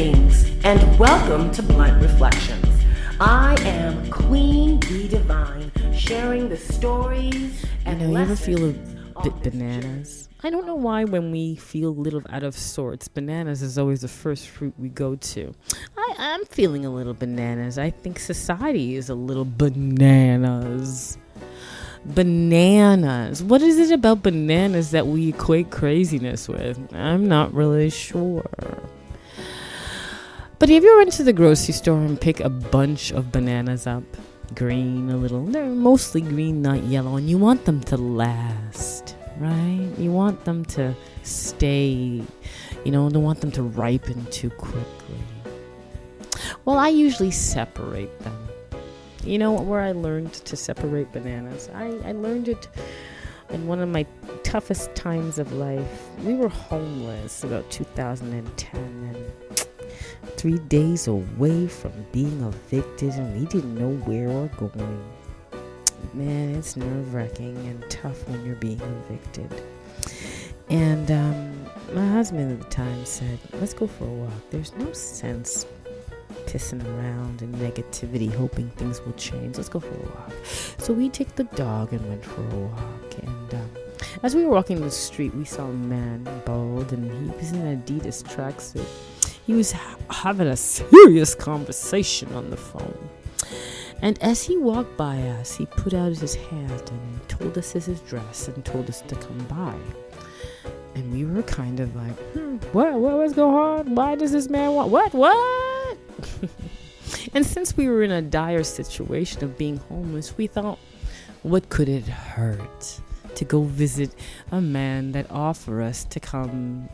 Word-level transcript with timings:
Greetings 0.00 0.50
and 0.64 0.98
welcome 0.98 1.50
to 1.50 1.62
Blunt 1.62 2.02
Reflections. 2.02 2.66
I 3.20 3.54
am 3.66 4.10
Queen 4.10 4.80
Bee 4.80 5.06
Divine, 5.06 5.70
sharing 5.94 6.48
the 6.48 6.56
stories 6.56 7.66
and 7.84 8.00
You 8.00 8.06
know, 8.06 8.12
you 8.14 8.18
ever 8.22 8.34
feel 8.34 8.64
a 8.64 8.72
lessons 8.72 9.22
bit 9.22 9.42
bananas? 9.42 10.30
I 10.42 10.48
don't 10.48 10.64
know 10.64 10.74
why 10.74 11.04
when 11.04 11.30
we 11.30 11.56
feel 11.56 11.90
a 11.90 12.00
little 12.00 12.22
out 12.30 12.44
of 12.44 12.56
sorts, 12.56 13.08
bananas 13.08 13.60
is 13.60 13.76
always 13.76 14.00
the 14.00 14.08
first 14.08 14.48
fruit 14.48 14.72
we 14.78 14.88
go 14.88 15.16
to. 15.16 15.52
I, 15.98 16.14
I'm 16.16 16.46
feeling 16.46 16.86
a 16.86 16.90
little 16.90 17.12
bananas. 17.12 17.76
I 17.76 17.90
think 17.90 18.20
society 18.20 18.96
is 18.96 19.10
a 19.10 19.14
little 19.14 19.44
bananas. 19.44 21.18
Bananas. 22.06 23.42
What 23.42 23.60
is 23.60 23.78
it 23.78 23.92
about 23.92 24.22
bananas 24.22 24.92
that 24.92 25.06
we 25.06 25.28
equate 25.28 25.68
craziness 25.70 26.48
with? 26.48 26.78
I'm 26.94 27.28
not 27.28 27.52
really 27.52 27.90
sure. 27.90 28.48
But 30.60 30.68
have 30.68 30.84
you 30.84 30.90
ever 30.90 30.98
went 30.98 31.12
to 31.12 31.22
the 31.22 31.32
grocery 31.32 31.72
store 31.72 32.00
and 32.00 32.20
pick 32.20 32.40
a 32.40 32.50
bunch 32.50 33.12
of 33.12 33.32
bananas 33.32 33.86
up? 33.86 34.02
Green, 34.54 35.08
a 35.08 35.16
little. 35.16 35.46
They're 35.46 35.64
mostly 35.64 36.20
green, 36.20 36.60
not 36.60 36.82
yellow, 36.82 37.16
and 37.16 37.30
you 37.30 37.38
want 37.38 37.64
them 37.64 37.80
to 37.84 37.96
last, 37.96 39.16
right? 39.38 39.88
You 39.96 40.12
want 40.12 40.44
them 40.44 40.66
to 40.66 40.94
stay. 41.22 42.22
You 42.84 42.92
know, 42.92 43.08
don't 43.08 43.22
want 43.22 43.40
them 43.40 43.50
to 43.52 43.62
ripen 43.62 44.26
too 44.26 44.50
quickly. 44.50 45.16
Well, 46.66 46.76
I 46.76 46.88
usually 46.88 47.30
separate 47.30 48.18
them. 48.20 48.48
You 49.24 49.38
know 49.38 49.52
where 49.52 49.80
I 49.80 49.92
learned 49.92 50.34
to 50.34 50.56
separate 50.58 51.10
bananas? 51.10 51.70
I, 51.74 51.86
I 52.04 52.12
learned 52.12 52.48
it 52.48 52.68
in 53.48 53.66
one 53.66 53.80
of 53.80 53.88
my 53.88 54.04
toughest 54.42 54.94
times 54.94 55.38
of 55.38 55.54
life. 55.54 56.02
We 56.22 56.34
were 56.34 56.50
homeless 56.50 57.44
about 57.44 57.70
2010 57.70 58.80
and 58.82 59.49
three 60.40 60.58
days 60.70 61.06
away 61.06 61.66
from 61.66 61.92
being 62.12 62.40
evicted 62.40 63.12
and 63.12 63.38
we 63.38 63.44
didn't 63.48 63.74
know 63.74 63.90
where 64.06 64.26
we're 64.26 64.48
going. 64.56 65.04
Man, 66.14 66.54
it's 66.54 66.78
nerve 66.78 67.12
wracking 67.12 67.58
and 67.66 67.84
tough 67.90 68.26
when 68.26 68.46
you're 68.46 68.56
being 68.56 68.80
evicted. 68.80 69.62
And 70.70 71.10
um, 71.10 71.66
my 71.92 72.06
husband 72.06 72.52
at 72.52 72.58
the 72.58 72.74
time 72.74 73.04
said, 73.04 73.38
Let's 73.52 73.74
go 73.74 73.86
for 73.86 74.04
a 74.04 74.08
walk. 74.08 74.32
There's 74.48 74.72
no 74.76 74.90
sense 74.94 75.66
pissing 76.46 76.82
around 76.96 77.42
in 77.42 77.52
negativity, 77.56 78.32
hoping 78.32 78.70
things 78.70 79.02
will 79.02 79.12
change. 79.12 79.58
Let's 79.58 79.68
go 79.68 79.78
for 79.78 79.94
a 79.94 80.06
walk. 80.06 80.32
So 80.78 80.94
we 80.94 81.10
took 81.10 81.34
the 81.34 81.44
dog 81.44 81.92
and 81.92 82.08
went 82.08 82.24
for 82.24 82.40
a 82.40 82.56
walk. 82.56 83.18
And 83.22 83.54
um, 83.56 83.70
as 84.22 84.34
we 84.34 84.46
were 84.46 84.52
walking 84.52 84.80
the 84.80 84.90
street, 84.90 85.34
we 85.34 85.44
saw 85.44 85.66
a 85.66 85.72
man, 85.74 86.26
bald, 86.46 86.94
and 86.94 87.12
he 87.30 87.36
was 87.36 87.52
in 87.52 87.60
an 87.60 87.82
Adidas 87.82 88.22
tracksuit. 88.22 88.88
He 89.50 89.56
was 89.56 89.72
ha- 89.72 89.96
having 90.10 90.46
a 90.46 90.56
serious 90.56 91.34
conversation 91.34 92.32
on 92.34 92.50
the 92.50 92.56
phone. 92.56 93.10
And 94.00 94.16
as 94.22 94.44
he 94.44 94.56
walked 94.56 94.96
by 94.96 95.20
us, 95.22 95.56
he 95.56 95.66
put 95.66 95.92
out 95.92 96.16
his 96.16 96.36
hand 96.36 96.70
and 96.70 97.28
told 97.28 97.58
us 97.58 97.72
his 97.72 97.88
address 97.88 98.46
and 98.46 98.64
told 98.64 98.88
us 98.88 99.00
to 99.00 99.16
come 99.16 99.44
by. 99.46 99.74
And 100.94 101.12
we 101.12 101.24
were 101.24 101.42
kind 101.42 101.80
of 101.80 101.96
like, 101.96 102.16
hmm, 102.32 102.58
what, 102.70 102.92
what 102.92 103.18
was 103.18 103.32
going 103.32 103.56
on? 103.56 103.94
Why 103.96 104.14
does 104.14 104.30
this 104.30 104.48
man 104.48 104.70
want, 104.70 104.92
what, 104.92 105.12
what? 105.14 105.98
and 107.34 107.44
since 107.44 107.76
we 107.76 107.88
were 107.88 108.04
in 108.04 108.12
a 108.12 108.22
dire 108.22 108.62
situation 108.62 109.42
of 109.42 109.58
being 109.58 109.78
homeless, 109.78 110.36
we 110.36 110.46
thought, 110.46 110.78
what 111.42 111.70
could 111.70 111.88
it 111.88 112.06
hurt 112.06 113.00
to 113.34 113.44
go 113.44 113.62
visit 113.64 114.14
a 114.52 114.60
man 114.60 115.10
that 115.10 115.28
offered 115.28 115.82
us 115.82 116.04
to 116.04 116.20
come 116.20 116.88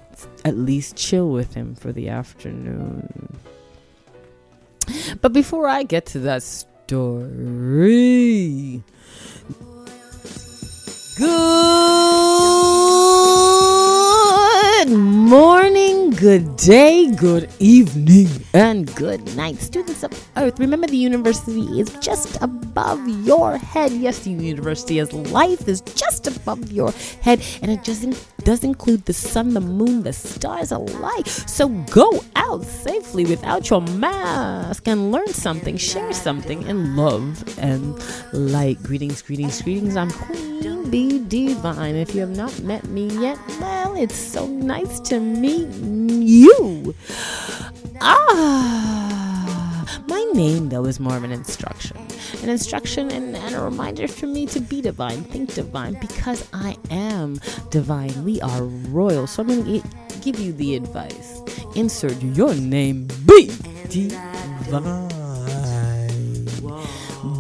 at 0.45 0.57
least 0.57 0.97
chill 0.97 1.31
with 1.31 1.55
him 1.55 1.75
for 1.75 1.93
the 1.93 2.09
afternoon? 2.09 3.39
But 5.21 5.33
before 5.33 5.67
I 5.67 5.83
get 5.83 6.07
to 6.07 6.19
that 6.21 6.43
story, 6.43 6.85
good 11.17 11.76
morning, 14.89 16.11
good 16.11 16.57
day, 16.57 17.11
good 17.11 17.51
evening, 17.59 18.29
and 18.55 18.93
good 18.95 19.37
night. 19.37 19.59
Students 19.59 20.03
of 20.03 20.13
Earth, 20.37 20.59
remember 20.61 20.87
the 20.87 20.97
university 20.97 21.63
is 21.81 21.91
just 22.01 22.41
above 22.41 23.07
your 23.27 23.57
head. 23.57 23.93
Yes, 23.93 24.21
the 24.21 24.31
university 24.31 24.99
is 24.99 25.13
life 25.13 25.69
is 25.69 25.81
just 25.81 26.27
above 26.27 26.71
your 26.71 26.93
head, 27.23 27.43
and 27.63 27.71
it 27.71 27.83
doesn't 27.85 28.17
does 28.47 28.63
include 28.63 29.05
the 29.07 29.13
sun, 29.13 29.55
the 29.55 29.61
moon, 29.61 30.05
the 30.05 30.13
stars 30.13 30.71
alike. 30.71 31.27
So 31.27 31.69
go 31.91 32.23
out 32.37 32.63
safely 32.63 33.25
without 33.25 33.69
your 33.69 33.81
mask 33.81 34.87
and 34.87 35.11
learn 35.11 35.27
something, 35.29 35.77
share 35.77 36.13
something 36.13 36.63
and 36.69 36.97
love 36.97 37.59
and 37.59 37.99
light. 38.33 38.81
Greetings, 38.85 39.21
greetings, 39.21 39.61
greetings. 39.63 39.97
I'm 39.97 40.13
Queen 40.13 40.89
Bee 40.91 41.25
Divine. 41.25 41.97
If 41.97 42.15
you 42.15 42.21
have 42.21 42.37
not 42.37 42.61
met 42.61 42.85
me 42.87 43.09
yet, 43.19 43.37
well, 43.61 43.97
it's 43.97 44.15
so 44.15 44.47
nice 44.47 44.76
to 44.85 45.21
meet 45.21 45.69
you. 45.75 46.95
Ah, 48.01 50.03
my 50.07 50.23
name 50.35 50.69
though 50.69 50.85
is 50.85 51.01
more 51.01 51.17
of 51.17 51.25
an 51.25 51.33
instruction, 51.33 51.97
an 52.43 52.49
instruction 52.49 53.11
and, 53.11 53.37
and 53.37 53.55
a 53.55 53.61
reminder 53.61 54.07
for 54.07 54.27
me 54.27 54.47
to 54.47 54.61
be 54.61 54.83
divine, 54.83 55.25
think 55.25 55.55
divine, 55.55 55.97
because 56.01 56.49
I 56.53 56.77
am 56.91 57.41
divine. 57.71 58.25
We 58.25 58.41
are 58.43 58.63
royal, 58.63 59.27
so 59.27 59.43
I'm 59.43 59.49
going 59.49 59.81
to 59.81 59.89
give 60.21 60.39
you 60.39 60.53
the 60.53 60.77
advice. 60.77 61.41
Insert 61.75 62.21
your 62.23 62.55
name, 62.55 63.09
be 63.27 63.51
divine. 63.89 65.09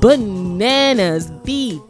Bananas, 0.00 1.30
B 1.44 1.80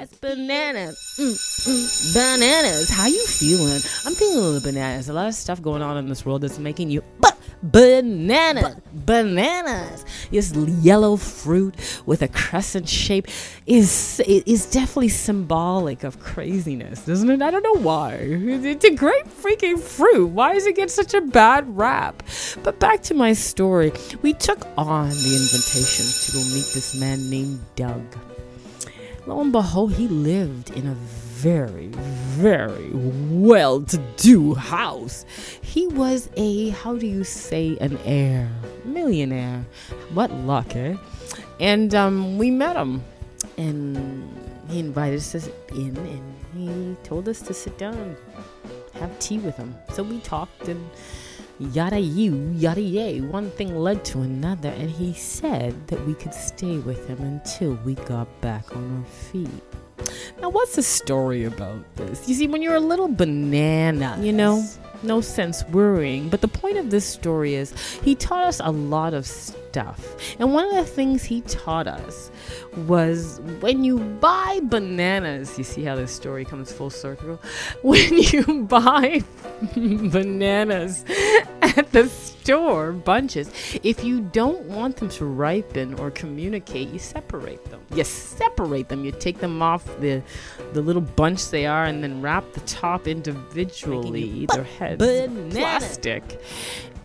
A 0.00 0.08
bananas, 0.22 0.96
mm, 1.18 1.34
mm, 1.34 2.14
bananas. 2.14 2.88
How 2.88 3.06
you 3.06 3.22
feeling? 3.26 3.82
I'm 4.06 4.14
feeling 4.14 4.38
a 4.38 4.40
little 4.40 4.60
bananas. 4.62 5.10
A 5.10 5.12
lot 5.12 5.26
of 5.26 5.34
stuff 5.34 5.60
going 5.60 5.82
on 5.82 5.98
in 5.98 6.08
this 6.08 6.24
world 6.24 6.40
that's 6.40 6.58
making 6.58 6.90
you 6.90 7.04
but 7.20 7.36
bananas, 7.62 8.76
bananas. 8.94 10.06
This 10.30 10.52
yellow 10.80 11.18
fruit 11.18 11.74
with 12.06 12.22
a 12.22 12.28
crescent 12.28 12.88
shape 12.88 13.26
is 13.66 14.20
is 14.20 14.64
definitely 14.70 15.10
symbolic 15.10 16.02
of 16.02 16.18
craziness, 16.18 17.04
doesn't 17.04 17.28
it? 17.28 17.42
I 17.42 17.50
don't 17.50 17.62
know 17.62 17.82
why. 17.82 18.16
It's 18.22 18.86
a 18.86 18.94
great 18.94 19.26
freaking 19.26 19.78
fruit. 19.78 20.28
Why 20.28 20.54
does 20.54 20.64
it 20.64 20.76
get 20.76 20.90
such 20.90 21.12
a 21.12 21.20
bad 21.20 21.76
rap? 21.76 22.22
But 22.62 22.80
back 22.80 23.02
to 23.02 23.14
my 23.14 23.34
story. 23.34 23.92
We 24.22 24.32
took 24.32 24.66
on 24.78 25.10
the 25.10 25.36
invitation 25.36 26.06
to 26.06 26.32
go 26.32 26.38
meet 26.54 26.72
this 26.72 26.94
man 26.98 27.28
named 27.28 27.60
Doug 27.76 28.29
lo 29.26 29.40
and 29.40 29.52
behold, 29.52 29.92
he 29.92 30.08
lived 30.08 30.70
in 30.70 30.86
a 30.86 30.94
very, 30.94 31.88
very 31.88 32.90
well 32.92 33.80
to 33.82 33.96
do 34.16 34.54
house. 34.54 35.24
He 35.62 35.86
was 35.86 36.28
a, 36.36 36.70
how 36.70 36.96
do 36.96 37.06
you 37.06 37.24
say, 37.24 37.78
an 37.80 37.98
heir, 38.04 38.50
millionaire. 38.84 39.64
What 40.12 40.30
luck, 40.32 40.76
eh? 40.76 40.96
And 41.58 41.94
um, 41.94 42.38
we 42.38 42.50
met 42.50 42.76
him, 42.76 43.02
and 43.56 43.96
he 44.68 44.80
invited 44.80 45.18
us 45.18 45.48
in, 45.72 45.96
and 45.96 46.34
he 46.54 46.96
told 47.02 47.28
us 47.28 47.40
to 47.42 47.54
sit 47.54 47.78
down 47.78 47.94
and 47.94 48.16
have 48.94 49.18
tea 49.18 49.38
with 49.38 49.56
him. 49.56 49.74
So 49.94 50.02
we 50.02 50.20
talked 50.20 50.68
and 50.68 50.90
yada 51.60 51.98
you, 51.98 52.50
yada 52.56 52.80
yay. 52.80 53.20
One 53.20 53.50
thing 53.50 53.76
led 53.76 54.04
to 54.06 54.22
another, 54.22 54.70
and 54.70 54.90
he 54.90 55.12
said 55.12 55.74
that 55.88 56.04
we 56.06 56.14
could 56.14 56.34
stay 56.34 56.78
with 56.78 57.06
him 57.06 57.20
until 57.20 57.74
we 57.84 57.94
got 57.94 58.28
back 58.40 58.74
on 58.74 58.98
our 58.98 59.10
feet. 59.10 59.48
Now, 60.40 60.48
what's 60.48 60.76
the 60.76 60.82
story 60.82 61.44
about 61.44 61.84
this? 61.96 62.28
You 62.28 62.34
see, 62.34 62.46
when 62.48 62.62
you're 62.62 62.74
a 62.74 62.80
little 62.80 63.08
banana, 63.08 64.18
you 64.20 64.32
know, 64.32 64.64
no 65.02 65.20
sense 65.20 65.64
worrying. 65.64 66.28
But 66.28 66.40
the 66.40 66.48
point 66.48 66.78
of 66.78 66.90
this 66.90 67.04
story 67.04 67.54
is 67.54 67.74
he 68.02 68.14
taught 68.14 68.44
us 68.44 68.60
a 68.62 68.70
lot 68.70 69.14
of 69.14 69.26
stuff. 69.26 69.59
And 70.38 70.52
one 70.52 70.66
of 70.66 70.74
the 70.74 70.84
things 70.90 71.24
he 71.24 71.40
taught 71.42 71.86
us 71.86 72.30
was 72.86 73.40
when 73.60 73.84
you 73.84 73.98
buy 73.98 74.60
bananas, 74.64 75.56
you 75.58 75.64
see 75.64 75.82
how 75.84 75.96
this 75.96 76.12
story 76.12 76.44
comes 76.44 76.72
full 76.72 76.90
circle? 76.90 77.40
When 77.82 78.18
you 78.18 78.64
buy 78.64 79.22
bananas 79.74 81.04
at 81.62 81.90
the 81.92 82.08
store, 82.08 82.92
bunches, 82.92 83.50
if 83.82 84.04
you 84.04 84.20
don't 84.20 84.62
want 84.62 84.96
them 84.96 85.08
to 85.10 85.24
ripen 85.24 85.94
or 85.94 86.10
communicate, 86.10 86.88
you 86.88 86.98
separate 86.98 87.64
them. 87.66 87.80
You 87.94 88.04
separate 88.04 88.88
them. 88.88 89.04
You 89.04 89.12
take 89.12 89.38
them 89.38 89.62
off 89.62 89.84
the 90.00 90.22
the 90.72 90.82
little 90.82 91.02
bunch 91.02 91.50
they 91.50 91.66
are 91.66 91.84
and 91.84 92.02
then 92.02 92.22
wrap 92.22 92.52
the 92.52 92.60
top 92.60 93.06
individually, 93.06 94.22
either 94.22 94.64
head 94.64 94.98
plastic. 95.50 96.40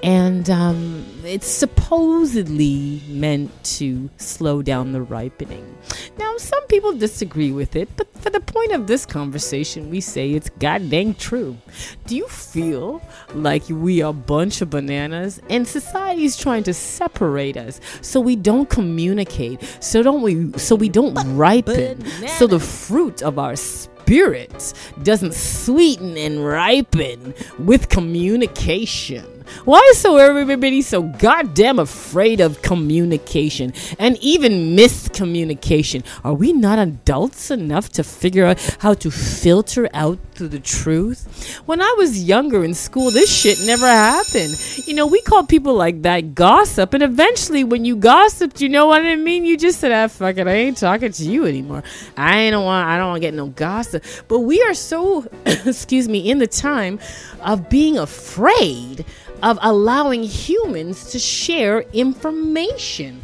And 0.06 0.50
um, 0.50 1.06
it's 1.24 1.48
supposedly 1.48 3.02
meant 3.08 3.52
to 3.78 4.10
slow 4.18 4.62
down 4.62 4.92
the 4.92 5.02
ripening. 5.02 5.78
Now, 6.18 6.38
some 6.38 6.66
people 6.68 6.94
disagree 6.94 7.52
with 7.52 7.76
it, 7.76 7.90
but 7.98 8.08
for 8.22 8.30
the 8.30 8.40
point 8.40 8.72
of 8.72 8.88
this 8.88 9.06
conversation, 9.06 9.90
we 9.90 10.02
say 10.02 10.32
it's 10.32 10.50
god 10.60 10.90
dang 10.90 11.14
true. 11.16 11.58
Do 12.06 12.16
you 12.16 12.28
feel 12.28 13.02
like 13.34 13.64
we 13.70 14.02
are 14.02 14.12
a 14.12 14.14
bunch 14.14 14.62
of 14.62 14.70
bananas 14.70 14.86
bananas, 14.86 15.40
and 15.50 15.68
society 15.68 16.24
is 16.26 16.38
trying 16.38 16.64
to 16.64 16.74
separate 16.74 17.58
us 17.58 17.80
so 18.02 18.20
we 18.20 18.36
don't 18.36 18.70
communicate, 18.70 19.62
so 19.80 20.04
don't 20.04 20.22
we, 20.22 20.58
so 20.58 20.76
we 20.76 20.90
don't 20.90 21.16
ripen, 21.36 22.06
so 22.28 22.48
the 22.48 22.60
fruit 22.60 23.22
of 23.22 23.40
our 23.40 23.56
spirit 23.56 24.74
doesn't 25.04 25.34
sweeten 25.34 26.18
and 26.18 26.46
ripen 26.46 27.34
with 27.60 27.90
communication. 27.90 29.35
Why 29.66 29.80
is 29.92 30.00
so 30.00 30.18
everybody 30.18 30.82
so 30.82 31.04
goddamn 31.04 31.80
afraid 31.80 32.40
of 32.40 32.62
communication 32.62 33.74
and 34.00 34.18
even 34.22 34.76
miscommunication? 34.76 36.04
Are 36.24 36.34
we 36.34 36.54
not 36.54 36.80
adults 36.80 37.52
enough 37.52 37.90
to 37.94 38.04
figure 38.04 38.46
out 38.46 38.78
how 38.80 38.94
to 38.96 39.12
filter 39.12 39.90
out 39.94 40.20
through 40.34 40.50
the 40.50 40.60
truth? 40.60 41.62
When 41.66 41.82
I 41.82 41.96
was 41.98 42.24
younger 42.24 42.64
in 42.64 42.74
school, 42.74 43.12
this 43.12 43.34
shit 43.34 43.58
never 43.66 43.88
happened. 43.88 44.56
You 44.88 44.94
know, 44.94 45.08
we 45.08 45.22
called 45.22 45.50
people 45.50 45.74
like 45.74 46.02
that 46.04 46.36
gossip, 46.36 46.94
and 46.94 47.04
eventually, 47.04 47.64
when 47.64 47.86
you 47.86 47.96
gossiped, 47.96 48.62
you 48.62 48.70
know 48.70 48.88
what 48.88 49.02
I 49.04 49.16
mean? 49.16 49.46
You 49.46 49.58
just 49.58 49.80
said, 49.80 49.92
"Ah, 49.92 50.08
fuck 50.08 50.38
it, 50.38 50.48
I 50.48 50.54
ain't 50.54 50.78
talking 50.78 51.12
to 51.12 51.24
you 51.24 51.46
anymore. 51.46 51.84
I 52.18 52.40
ain't 52.40 52.56
want, 52.56 52.88
I 52.88 52.98
don't 52.98 53.08
want 53.10 53.22
to 53.22 53.28
get 53.28 53.34
no 53.34 53.48
gossip." 53.48 54.04
But 54.28 54.40
we 54.40 54.62
are 54.62 54.74
so, 54.74 55.26
excuse 55.46 56.08
me, 56.08 56.30
in 56.30 56.40
the 56.40 56.48
time 56.48 57.00
of 57.42 57.70
being 57.70 57.98
afraid 57.98 59.06
of 59.44 59.60
allowing 59.62 60.24
humans 60.24 61.12
to 61.12 61.20
share 61.20 61.82
information. 61.94 63.24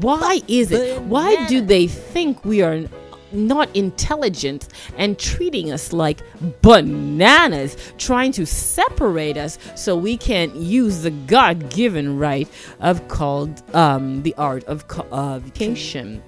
Why 0.00 0.40
is 0.48 0.70
it? 0.72 1.02
Why 1.02 1.46
do 1.46 1.60
they 1.60 1.86
think 1.86 2.44
we 2.44 2.62
are 2.62 2.84
not 3.32 3.68
intelligent 3.76 4.68
and 4.96 5.18
treating 5.18 5.70
us 5.70 5.92
like 5.92 6.20
bananas, 6.62 7.76
trying 7.98 8.32
to 8.32 8.46
separate 8.46 9.36
us 9.36 9.58
so 9.74 9.96
we 9.96 10.16
can't 10.16 10.54
use 10.56 11.02
the 11.02 11.10
God 11.10 11.68
given 11.70 12.18
right 12.18 12.48
of 12.80 13.06
called 13.08 13.62
um, 13.74 14.22
the 14.22 14.34
art 14.38 14.64
of 14.64 14.88
communication? 14.88 16.22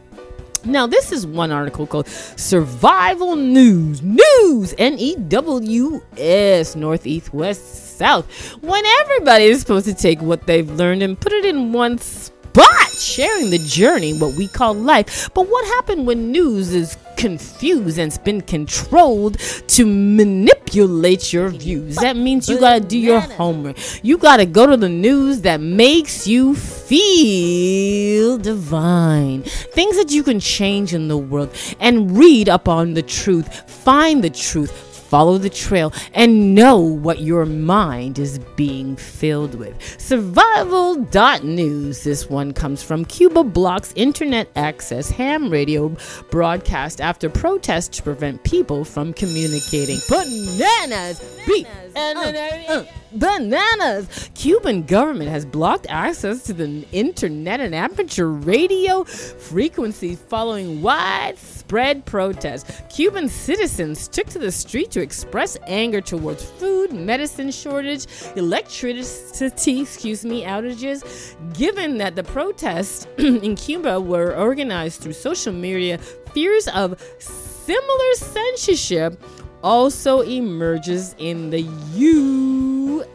Now, 0.65 0.87
this 0.87 1.13
is 1.13 1.27
one 1.27 1.51
article 1.51 1.87
called 1.87 2.07
Survival 2.09 3.37
News. 3.37 4.03
News! 4.03 4.75
N 4.79 4.99
E 4.99 5.17
W 5.17 6.03
S, 6.17 6.77
Northeast, 6.77 7.33
West, 7.33 7.97
South. 7.97 8.27
When 8.63 8.85
everybody 8.85 9.45
is 9.45 9.61
supposed 9.61 9.87
to 9.87 9.95
take 9.95 10.21
what 10.21 10.47
they've 10.47 10.71
learned 10.71 11.03
and 11.03 11.19
put 11.19 11.33
it 11.33 11.45
in 11.45 11.73
one 11.73 11.99
spot, 11.99 12.91
sharing 12.91 13.51
the 13.51 13.59
journey, 13.59 14.13
what 14.19 14.35
we 14.35 14.49
call 14.49 14.75
life. 14.75 15.31
But 15.35 15.49
what 15.49 15.65
happened 15.67 16.07
when 16.07 16.31
news 16.31 16.75
is 16.75 16.97
confused 17.21 17.99
and 17.99 18.09
it's 18.09 18.19
been 18.19 18.41
controlled 18.41 19.39
to 19.69 19.85
manipulate 19.85 21.33
your 21.33 21.51
views? 21.51 21.97
That 21.97 22.17
means 22.17 22.49
you 22.49 22.59
gotta 22.59 22.81
do 22.81 22.99
your 22.99 23.21
homework. 23.21 23.77
You 24.03 24.17
gotta 24.17 24.47
go 24.47 24.67
to 24.67 24.77
the 24.77 24.89
news 24.89 25.43
that 25.43 25.61
makes 25.61 26.27
you 26.27 26.55
feel 26.55 28.39
divine. 28.39 29.43
Things 29.43 29.97
that 29.97 30.11
you 30.11 30.23
can 30.23 30.41
change 30.41 30.95
in 30.95 31.09
the 31.09 31.19
world 31.19 31.55
and 31.79 32.17
read 32.17 32.49
up 32.49 32.69
on 32.69 32.95
the 32.95 33.03
truth. 33.03 33.71
Find 33.71 34.25
the 34.25 34.31
truth 34.31 34.90
follow 35.11 35.39
the 35.39 35.51
trail, 35.51 35.93
and 36.15 36.55
know 36.55 36.79
what 36.79 37.21
your 37.21 37.45
mind 37.45 38.19
is 38.19 38.39
being 38.57 38.97
filled 38.97 39.57
with. 39.57 39.75
Survival.news. 40.01 42.05
This 42.05 42.31
one 42.31 42.53
comes 42.53 42.83
from 42.83 43.05
Cuba 43.05 43.45
blocks 43.45 43.93
internet 43.97 44.49
access 44.55 45.11
ham 45.11 45.51
radio 45.51 45.95
broadcast 46.31 47.01
after 47.01 47.29
protests 47.29 47.99
to 47.99 48.05
prevent 48.05 48.43
people 48.45 48.85
from 48.85 49.13
communicating. 49.13 49.99
Bananas! 50.09 51.21
Beat! 51.47 51.67
Uh, 51.97 52.85
bananas! 53.13 54.31
Cuban 54.35 54.85
government 54.85 55.31
has 55.31 55.45
blocked 55.45 55.87
access 55.89 56.45
to 56.45 56.53
the 56.53 56.87
internet 56.93 57.61
and 57.61 57.75
amateur 57.75 58.27
radio 58.27 59.03
frequencies 59.05 60.21
following 60.21 60.83
widespread 60.83 61.60
protests. 61.71 62.83
Cuban 62.89 63.29
citizens 63.29 64.09
took 64.09 64.27
to 64.29 64.39
the 64.39 64.51
street 64.51 64.91
to 64.91 65.01
express 65.01 65.57
anger 65.67 66.01
towards 66.01 66.43
food, 66.43 66.93
medicine 66.93 67.51
shortage, 67.51 68.07
electricity, 68.35 69.81
excuse 69.83 70.25
me, 70.25 70.43
outages. 70.43 71.05
Given 71.57 71.99
that 71.99 72.17
the 72.17 72.25
protests 72.25 73.07
in 73.19 73.55
Cuba 73.55 74.01
were 74.01 74.35
organized 74.35 75.01
through 75.01 75.13
social 75.13 75.53
media, 75.53 75.99
fears 76.33 76.67
of 76.69 77.01
similar 77.19 78.15
censorship 78.15 79.23
also 79.63 80.21
emerges 80.23 81.15
in 81.19 81.51
the 81.51 81.61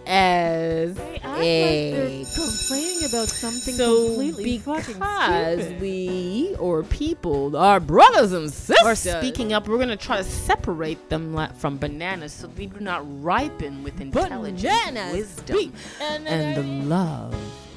U.S. 0.06 0.98
Like 0.98 2.28
complaining 2.34 3.04
about 3.06 3.28
something 3.28 3.74
So 3.74 4.08
completely 4.08 4.58
because 4.58 5.82
we 5.82 6.56
or 6.60 6.84
people, 6.84 7.58
our 7.58 7.80
brothers 7.80 8.32
and 8.32 8.52
sisters, 8.52 8.86
Are 8.86 8.96
speaking 8.96 9.52
up, 9.54 9.68
we're 9.68 9.80
gonna 9.80 9.98
try 9.98 10.18
to 10.18 10.24
separate 10.24 11.10
them 11.10 11.38
from 11.58 11.78
bananas 11.78 12.34
so 12.34 12.48
they 12.48 12.68
do 12.68 12.80
not 12.80 13.04
ripen 13.24 13.84
with 13.84 14.00
intelligence, 14.00 14.64
Bananas, 14.64 15.14
wisdom, 15.14 15.74
and 16.00 16.56
the 16.56 16.64
love 16.88 17.36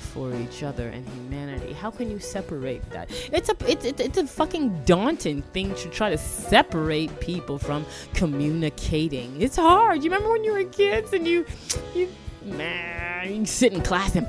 for 0.08 0.34
each 0.34 0.62
other 0.62 0.88
and 0.88 1.06
humanity. 1.08 1.72
How 1.72 1.90
can 1.90 2.10
you 2.10 2.18
separate 2.18 2.88
that? 2.90 3.10
It's 3.32 3.48
a 3.48 3.56
it's, 3.66 3.84
it's, 3.84 4.00
it's 4.00 4.18
a 4.18 4.26
fucking 4.26 4.84
daunting 4.84 5.42
thing 5.42 5.74
to 5.76 5.88
try 5.88 6.10
to 6.10 6.18
separate 6.18 7.20
people 7.20 7.58
from 7.58 7.86
communicating. 8.14 9.40
It's 9.40 9.56
hard. 9.56 10.02
You 10.02 10.10
remember 10.10 10.32
when 10.32 10.44
you 10.44 10.52
were 10.52 10.64
kids 10.64 11.12
and 11.12 11.26
you 11.26 11.46
you 11.94 12.08
man 12.44 13.32
you 13.32 13.46
sit 13.46 13.72
in 13.72 13.82
class 13.82 14.14
and 14.14 14.26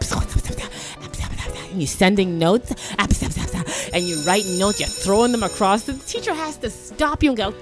and 1.69 1.79
you're 1.79 1.87
sending 1.87 2.37
notes 2.39 2.73
and 3.93 4.03
you're 4.03 4.23
writing 4.23 4.57
notes, 4.57 4.79
you're 4.79 4.89
throwing 4.89 5.31
them 5.31 5.43
across. 5.43 5.83
The 5.83 5.93
teacher 5.93 6.33
has 6.33 6.57
to 6.57 6.69
stop 6.69 7.23
you 7.23 7.29
and 7.29 7.37
go, 7.37 7.53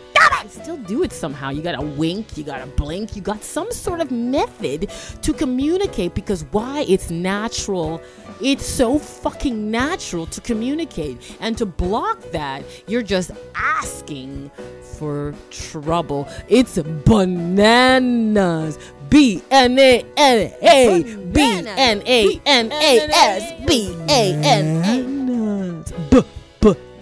It! 0.47 0.63
Still 0.63 0.77
do 0.77 1.03
it 1.03 1.11
somehow. 1.11 1.49
You 1.49 1.61
gotta 1.61 1.85
wink, 1.85 2.38
you 2.38 2.44
gotta 2.44 2.67
blink, 2.67 3.15
you 3.15 3.21
got 3.21 3.44
some 3.44 3.71
sort 3.71 3.99
of 3.99 4.11
method 4.11 4.89
to 5.21 5.33
communicate 5.33 6.13
because 6.13 6.45
why? 6.51 6.85
It's 6.88 7.09
natural. 7.09 8.01
It's 8.41 8.65
so 8.65 8.99
fucking 8.99 9.71
natural 9.71 10.25
to 10.27 10.41
communicate. 10.41 11.38
And 11.39 11.57
to 11.57 11.65
block 11.65 12.21
that, 12.31 12.63
you're 12.88 13.03
just 13.03 13.31
asking 13.55 14.51
for 14.97 15.33
trouble. 15.49 16.27
It's 16.47 16.77
bananas. 16.77 18.77
B 19.09 19.41
N 19.51 19.79
A 19.79 20.05
N 20.17 20.53
A 20.61 21.03
B 21.31 21.41
N 21.41 22.01
A 22.06 22.42
N 22.45 22.71
A 22.71 22.99
S 23.09 23.66
B 23.66 23.95
A 24.09 24.33
N 24.33 24.83
A 24.83 25.17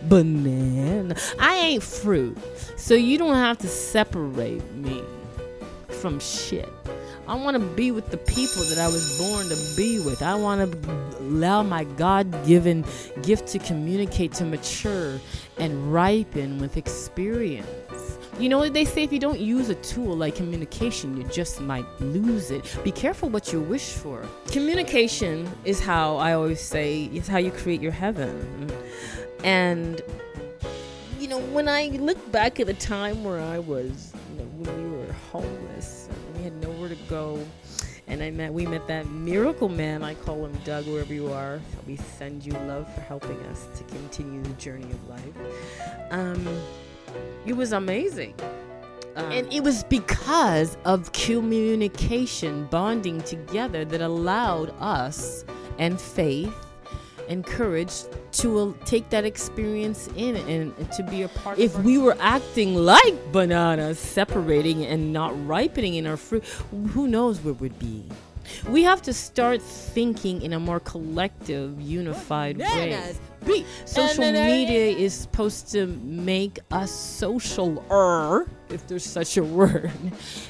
banana. 0.07 1.15
I 1.39 1.55
ain't 1.55 1.83
fruit, 1.83 2.37
so 2.77 2.93
you 2.93 3.17
don't 3.17 3.35
have 3.35 3.57
to 3.59 3.67
separate 3.67 4.63
me 4.73 5.01
from 5.87 6.19
shit. 6.19 6.69
I 7.27 7.33
want 7.35 7.55
to 7.55 7.59
be 7.75 7.91
with 7.91 8.11
the 8.11 8.17
people 8.17 8.63
that 8.65 8.77
I 8.77 8.87
was 8.87 9.17
born 9.17 9.47
to 9.49 9.57
be 9.75 9.99
with. 9.99 10.21
I 10.21 10.35
want 10.35 10.71
to 10.71 10.91
allow 11.19 11.63
my 11.63 11.83
God 11.83 12.45
given 12.45 12.85
gift 13.23 13.47
to 13.49 13.59
communicate, 13.59 14.33
to 14.33 14.45
mature, 14.45 15.19
and 15.57 15.91
ripen 15.91 16.59
with 16.59 16.77
experience. 16.77 18.19
You 18.37 18.49
know 18.49 18.57
what 18.57 18.73
they 18.73 18.83
say? 18.83 19.03
If 19.03 19.13
you 19.13 19.19
don't 19.19 19.39
use 19.39 19.69
a 19.69 19.75
tool 19.75 20.13
like 20.15 20.35
communication, 20.35 21.15
you 21.15 21.23
just 21.25 21.61
might 21.61 21.85
lose 22.01 22.51
it. 22.51 22.77
Be 22.83 22.91
careful 22.91 23.29
what 23.29 23.53
you 23.53 23.61
wish 23.61 23.93
for. 23.93 24.25
Communication 24.47 25.49
is 25.63 25.79
how 25.79 26.17
I 26.17 26.33
always 26.33 26.59
say, 26.59 27.05
is 27.13 27.29
how 27.29 27.37
you 27.37 27.51
create 27.51 27.81
your 27.81 27.93
heaven. 27.93 28.69
And 29.45 30.01
you 31.17 31.29
know, 31.29 31.39
when 31.39 31.69
I 31.69 31.87
look 31.87 32.31
back 32.33 32.59
at 32.59 32.67
the 32.67 32.73
time 32.73 33.23
where 33.23 33.39
I 33.39 33.57
was, 33.57 34.13
you 34.31 34.39
know, 34.39 34.49
when 34.57 34.91
we 34.91 34.97
were 34.97 35.13
homeless 35.31 36.09
we 36.35 36.43
had 36.43 36.53
nowhere 36.61 36.89
to 36.89 36.97
go, 37.09 37.39
and 38.07 38.21
I 38.21 38.31
met, 38.31 38.53
we 38.53 38.65
met 38.65 38.87
that 38.87 39.09
miracle 39.09 39.69
man. 39.69 40.03
I 40.03 40.13
call 40.13 40.45
him 40.45 40.55
Doug, 40.63 40.85
wherever 40.87 41.13
you 41.13 41.31
are. 41.31 41.59
We 41.87 41.95
send 41.95 42.45
you 42.45 42.51
love 42.51 42.93
for 42.93 43.01
helping 43.01 43.39
us 43.47 43.67
to 43.77 43.83
continue 43.85 44.43
the 44.43 44.53
journey 44.53 44.91
of 44.91 45.09
life. 45.09 45.33
Um, 46.11 46.45
it 47.45 47.53
was 47.53 47.71
amazing. 47.71 48.33
and 49.15 49.51
it 49.53 49.63
was 49.63 49.83
because 49.85 50.77
of 50.83 51.11
communication 51.13 52.65
bonding 52.65 53.21
together 53.21 53.85
that 53.85 54.01
allowed 54.01 54.73
us 54.79 55.45
and 55.77 55.99
faith 55.99 56.53
and 57.29 57.45
courage 57.45 57.91
to 58.31 58.59
uh, 58.59 58.73
take 58.85 59.09
that 59.09 59.25
experience 59.25 60.09
in 60.15 60.35
and, 60.35 60.73
and 60.77 60.91
to 60.91 61.03
be 61.03 61.23
a 61.23 61.27
part 61.29 61.57
of 61.57 61.63
if 61.63 61.77
we 61.79 61.97
were 61.97 62.15
acting 62.19 62.75
like 62.75 63.31
bananas 63.31 63.97
separating 63.97 64.85
and 64.85 65.11
not 65.11 65.33
ripening 65.47 65.95
in 65.95 66.05
our 66.05 66.17
fruit 66.17 66.43
who 66.93 67.07
knows 67.07 67.39
where 67.41 67.53
we'd 67.53 67.77
be 67.79 68.03
We 68.67 68.83
have 68.83 69.01
to 69.03 69.13
start 69.13 69.61
thinking 69.61 70.41
in 70.41 70.53
a 70.53 70.59
more 70.59 70.79
collective, 70.79 71.79
unified 71.79 72.57
way. 72.57 73.13
Social 73.85 74.31
media 74.31 74.97
is 74.97 75.13
supposed 75.13 75.71
to 75.73 75.87
make 75.87 76.59
us 76.71 76.91
social 76.91 77.83
if 78.69 78.87
there's 78.87 79.05
such 79.05 79.37
a 79.37 79.43
word, 79.59 79.91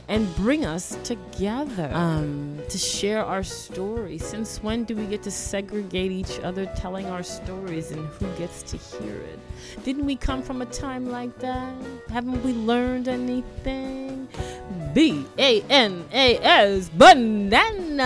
and 0.08 0.34
bring 0.36 0.66
us 0.66 0.98
together 1.04 1.90
um, 1.94 2.60
to 2.70 2.78
share 2.78 3.24
our 3.24 3.44
stories. 3.44 4.26
Since 4.26 4.64
when 4.64 4.84
do 4.84 4.96
we 4.96 5.06
get 5.06 5.24
to 5.24 5.32
segregate 5.32 6.12
each 6.12 6.40
other 6.40 6.66
telling 6.78 7.08
our 7.08 7.24
stories 7.24 7.92
and 7.92 8.06
who 8.08 8.28
gets 8.38 8.64
to 8.64 8.78
hear 8.78 9.16
it? 9.16 9.40
Didn't 9.84 10.06
we 10.06 10.16
come 10.16 10.42
from 10.42 10.62
a 10.62 10.66
time 10.66 11.12
like 11.12 11.38
that? 11.40 11.76
Haven't 12.10 12.44
we 12.44 12.54
learned 12.54 13.08
anything? 13.08 14.28
B 14.94 15.26
A 15.38 15.62
N 15.70 16.06
A 16.14 16.38
S 16.38 16.90
bananas. 16.90 18.00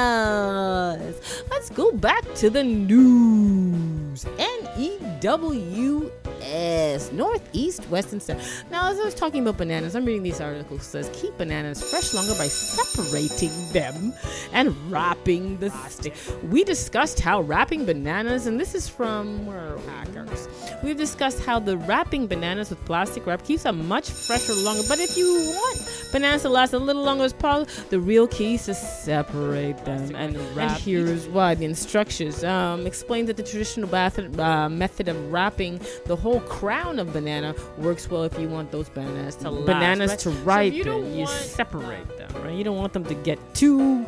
Let's 1.49 1.69
go 1.69 1.91
back 1.91 2.23
to 2.35 2.49
the 2.49 2.63
news. 2.63 4.25
N 4.37 4.69
E 4.77 4.97
W 5.21 6.11
S 6.41 7.11
Northeast 7.11 7.83
Western 7.89 8.19
South. 8.19 8.63
Now, 8.71 8.89
as 8.91 8.99
I 8.99 9.03
was 9.03 9.13
talking 9.13 9.41
about 9.41 9.57
bananas, 9.57 9.95
I'm 9.95 10.05
reading 10.05 10.23
these 10.23 10.41
articles. 10.41 10.81
It 10.81 10.85
says 10.85 11.09
keep 11.13 11.37
bananas 11.37 11.81
fresh 11.89 12.13
longer 12.13 12.33
by 12.35 12.47
separating 12.47 13.51
them 13.71 14.13
and 14.53 14.75
wrapping 14.91 15.57
the 15.57 15.69
stick. 15.89 16.15
We 16.49 16.63
discussed 16.63 17.19
how 17.19 17.41
wrapping 17.41 17.85
bananas, 17.85 18.47
and 18.47 18.59
this 18.59 18.75
is 18.75 18.87
from 18.87 19.45
where 19.45 19.77
hackers. 19.79 20.47
We've 20.83 20.97
discussed 20.97 21.41
how 21.41 21.59
the 21.59 21.77
wrapping 21.77 22.27
bananas 22.27 22.69
with 22.69 22.83
plastic 22.85 23.25
wrap 23.25 23.43
keeps 23.43 23.63
them 23.63 23.87
much 23.87 24.09
fresher 24.09 24.53
longer. 24.53 24.83
But 24.87 24.99
if 24.99 25.17
you 25.17 25.51
want 25.53 26.09
bananas 26.11 26.43
to 26.43 26.49
last 26.49 26.73
a 26.73 26.79
little 26.79 27.03
longer 27.03 27.23
as 27.23 27.33
possible, 27.33 27.71
the 27.89 27.99
real 27.99 28.27
key 28.27 28.55
is 28.55 28.65
to 28.65 28.73
separate 28.73 29.83
them 29.85 30.15
and 30.15 30.37
wrap. 30.55 30.71
And 30.71 30.81
here's 30.81 31.27
why 31.27 31.55
the 31.55 31.65
instructions 31.65 32.43
um, 32.43 32.85
explain 32.85 33.25
that 33.25 33.37
the 33.37 33.43
traditional 33.43 33.89
method, 33.89 34.39
uh, 34.39 34.69
method 34.69 35.07
of 35.07 35.31
wrapping 35.31 35.79
the 36.05 36.15
whole 36.15 36.28
crown 36.37 36.99
of 36.99 37.11
banana 37.13 37.55
works 37.77 38.09
well 38.09 38.23
if 38.23 38.37
you 38.39 38.47
want 38.47 38.71
those 38.71 38.89
bananas 38.89 39.35
to 39.37 39.49
last. 39.49 39.65
Bananas 39.65 40.09
right? 40.11 40.19
to 40.19 40.29
ripen, 40.29 40.83
so 40.83 40.99
you, 40.99 41.19
you 41.19 41.27
separate 41.27 42.17
them, 42.17 42.31
right? 42.43 42.55
You 42.55 42.63
don't 42.63 42.77
want 42.77 42.93
them 42.93 43.05
to 43.05 43.15
get 43.15 43.39
too 43.55 44.05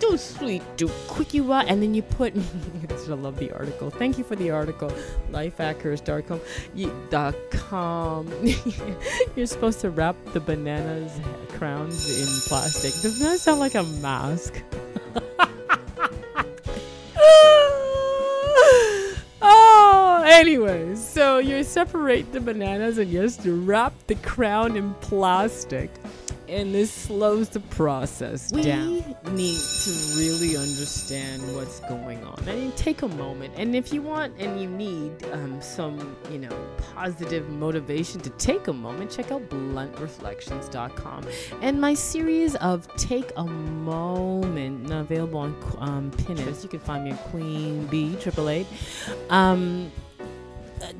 too 0.00 0.16
sweet, 0.18 0.62
too 0.76 0.90
quick 1.08 1.34
you 1.34 1.52
are, 1.52 1.64
and 1.66 1.82
then 1.82 1.94
you 1.94 2.02
put. 2.02 2.34
I 2.36 3.14
love 3.14 3.38
the 3.38 3.52
article. 3.52 3.90
Thank 3.90 4.18
you 4.18 4.24
for 4.24 4.36
the 4.36 4.50
article. 4.50 4.92
Lifehackers.com. 5.30 6.40
You, 6.74 6.92
dot 7.10 7.34
.com. 7.50 8.30
You're 9.36 9.46
supposed 9.46 9.80
to 9.80 9.90
wrap 9.90 10.16
the 10.32 10.40
bananas 10.40 11.18
crowns 11.50 12.08
in 12.08 12.48
plastic. 12.48 12.92
Doesn't 13.02 13.24
that 13.24 13.38
sound 13.40 13.60
like 13.60 13.74
a 13.74 13.84
mask? 13.84 14.62
Anyways, 20.36 21.02
so 21.02 21.38
you 21.38 21.64
separate 21.64 22.30
the 22.32 22.40
bananas 22.40 22.98
and 22.98 23.10
you 23.10 23.22
just 23.22 23.40
wrap 23.44 23.94
the 24.06 24.14
crown 24.16 24.76
in 24.76 24.92
plastic 24.94 25.90
and 26.48 26.74
this 26.74 26.92
slows 26.92 27.48
the 27.48 27.60
process 27.60 28.52
we 28.52 28.62
down. 28.62 28.92
We 29.24 29.32
need 29.32 29.58
to 29.58 29.90
really 30.16 30.56
understand 30.56 31.42
what's 31.54 31.80
going 31.80 32.22
on. 32.22 32.38
I 32.48 32.54
mean, 32.54 32.72
take 32.72 33.02
a 33.02 33.08
moment, 33.08 33.54
and 33.56 33.74
if 33.74 33.92
you 33.92 34.02
want 34.02 34.34
and 34.38 34.60
you 34.60 34.68
need 34.68 35.24
um, 35.32 35.60
some, 35.60 36.16
you 36.30 36.38
know, 36.38 36.56
positive 36.94 37.48
motivation 37.48 38.20
to 38.20 38.30
take 38.30 38.68
a 38.68 38.72
moment, 38.72 39.10
check 39.10 39.32
out 39.32 39.48
bluntreflections.com 39.48 41.24
and 41.62 41.80
my 41.80 41.94
series 41.94 42.54
of 42.56 42.86
Take 42.96 43.32
a 43.36 43.44
Moment, 43.44 44.92
available 44.92 45.40
on 45.40 45.56
um, 45.78 46.10
Pinterest. 46.12 46.62
You 46.62 46.68
can 46.68 46.80
find 46.80 47.04
me 47.04 47.10
at 47.12 47.18
Queen 47.30 47.86
B 47.86 48.16
Triple 48.20 48.48
Eight. 48.48 48.66
Um, 49.30 49.90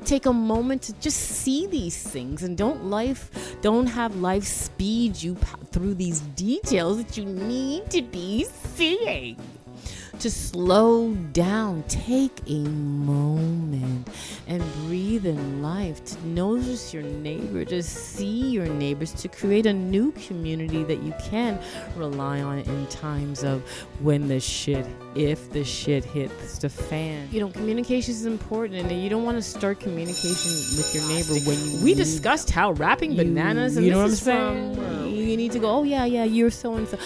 take 0.05 0.27
a 0.27 0.33
moment 0.33 0.83
to 0.83 0.93
just 0.95 1.19
see 1.19 1.67
these 1.67 1.97
things 2.01 2.43
and 2.43 2.57
don't 2.57 2.85
life 2.87 3.31
don't 3.61 3.87
have 3.87 4.17
life 4.17 4.45
speed 4.45 5.23
you 5.23 5.35
through 5.73 5.95
these 5.95 6.21
details 6.21 7.03
that 7.03 7.17
you 7.17 7.25
need 7.25 7.89
to 7.91 8.03
be 8.03 8.45
seeing 8.75 9.37
to 10.21 10.31
slow 10.31 11.13
down, 11.33 11.83
take 11.85 12.41
a 12.49 12.61
moment 12.61 14.09
and 14.47 14.63
breathe 14.87 15.27
in 15.27 15.63
life, 15.63 16.05
to 16.05 16.27
notice 16.27 16.95
your 16.95 17.03
neighbor, 17.03 17.65
to 17.65 17.83
see 17.83 18.49
your 18.51 18.67
neighbors, 18.67 19.13
to 19.13 19.29
create 19.29 19.67
a 19.67 19.73
new 19.73 20.13
community 20.13 20.85
that 20.85 21.03
you 21.03 21.13
can 21.23 21.59
rely 21.97 22.41
on 22.41 22.59
in 22.59 22.87
times 22.87 23.45
of 23.45 23.63
when 24.01 24.29
the 24.29 24.41
shit, 24.41 24.87
if 25.15 25.51
the 25.53 25.65
shit 25.65 26.05
hits 26.05 26.59
the 26.59 26.69
fan. 26.69 27.29
You 27.31 27.41
know, 27.41 27.51
communication 27.51 28.13
is 28.13 28.27
important, 28.27 28.91
and 28.91 29.03
you 29.03 29.11
don't 29.11 29.25
want 29.25 29.37
to 29.37 29.43
start 29.43 29.81
communication 29.81 30.51
with 30.77 30.95
your 30.95 31.07
neighbor 31.09 31.35
when 31.49 31.59
you. 31.71 31.85
We 31.85 31.95
discussed 31.95 32.51
how 32.51 32.73
wrapping 32.73 33.13
you, 33.13 33.19
bananas 33.19 33.77
and 33.77 33.85
you 33.85 33.93
know 33.93 33.99
what 33.99 34.07
I'm 34.07 34.15
saying. 34.15 34.75
From, 34.77 35.07
you 35.07 35.37
need 35.37 35.53
to 35.53 35.59
go. 35.59 35.69
Oh 35.69 35.83
yeah, 35.83 36.05
yeah, 36.05 36.25
you're 36.25 36.51
so 36.51 36.75
and 36.75 36.89
so 36.89 36.99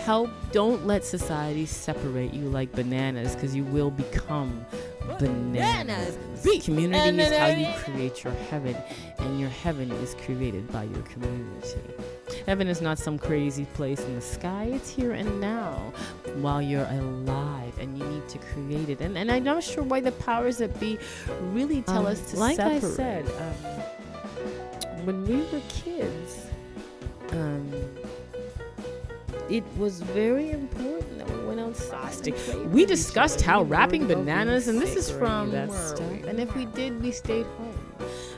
help 0.00 0.30
don't 0.52 0.86
let 0.86 1.04
society 1.04 1.66
separate 1.66 2.32
you 2.32 2.48
like 2.48 2.72
bananas 2.72 3.34
because 3.34 3.54
you 3.54 3.64
will 3.64 3.90
become 3.90 4.64
bananas. 5.18 6.16
bananas. 6.16 6.64
Community 6.64 7.22
is 7.22 7.36
how 7.36 7.46
you 7.48 7.66
create 7.84 8.24
your 8.24 8.32
heaven, 8.50 8.74
and 9.18 9.38
your 9.38 9.50
heaven 9.50 9.90
is 9.92 10.14
created 10.24 10.70
by 10.72 10.84
your 10.84 11.02
community. 11.02 11.80
Heaven 12.46 12.66
is 12.66 12.80
not 12.80 12.98
some 12.98 13.18
crazy 13.18 13.66
place 13.74 14.00
in 14.00 14.14
the 14.14 14.22
sky, 14.22 14.70
it's 14.72 14.88
here 14.88 15.12
and 15.12 15.40
now 15.40 15.92
while 16.36 16.62
you're 16.62 16.86
alive, 16.86 17.78
and 17.78 17.98
you 17.98 18.04
need 18.06 18.26
to 18.28 18.38
create 18.38 18.88
it. 18.88 19.00
And, 19.00 19.18
and 19.18 19.30
I'm 19.30 19.44
not 19.44 19.62
sure 19.62 19.84
why 19.84 20.00
the 20.00 20.12
powers 20.12 20.58
that 20.58 20.80
be 20.80 20.98
really 21.52 21.82
tell 21.82 22.06
um, 22.06 22.06
us 22.06 22.30
to 22.30 22.38
like 22.38 22.56
separate. 22.56 22.84
I 22.84 22.96
said, 22.96 23.26
um, 23.26 25.04
when 25.04 25.26
we 25.26 25.36
were 25.52 25.62
kids, 25.68 26.46
um, 27.32 27.70
it 29.50 29.64
was 29.76 30.00
very 30.00 30.50
important 30.50 31.18
that 31.18 31.30
we 31.30 31.46
went 31.46 31.60
outside. 31.60 32.34
We 32.72 32.86
discussed 32.86 33.40
how 33.40 33.62
wrapping 33.62 34.06
bananas, 34.06 34.68
and 34.68 34.80
this 34.80 34.96
is 34.96 35.10
from 35.10 35.50
that 35.50 35.72
stuff. 35.72 36.24
And 36.24 36.38
if 36.38 36.54
we 36.54 36.66
did, 36.66 37.02
we 37.02 37.10
stayed 37.10 37.46
home. 37.46 37.74